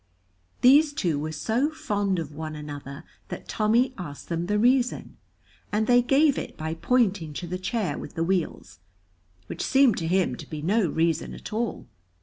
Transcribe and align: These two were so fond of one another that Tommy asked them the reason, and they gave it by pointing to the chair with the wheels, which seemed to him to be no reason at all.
These 0.61 0.93
two 0.93 1.19
were 1.19 1.31
so 1.31 1.69
fond 1.69 2.17
of 2.17 2.33
one 2.33 2.55
another 2.55 3.03
that 3.29 3.47
Tommy 3.47 3.93
asked 3.99 4.29
them 4.29 4.47
the 4.47 4.57
reason, 4.57 5.17
and 5.71 5.85
they 5.85 6.01
gave 6.01 6.39
it 6.39 6.57
by 6.57 6.73
pointing 6.73 7.33
to 7.33 7.45
the 7.45 7.59
chair 7.59 7.99
with 7.99 8.15
the 8.15 8.23
wheels, 8.23 8.79
which 9.45 9.61
seemed 9.63 9.97
to 9.97 10.07
him 10.07 10.35
to 10.37 10.49
be 10.49 10.63
no 10.63 10.87
reason 10.89 11.35
at 11.35 11.53
all. 11.53 11.85